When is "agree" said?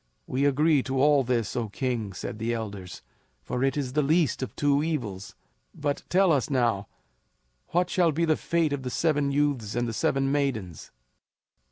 0.45-0.81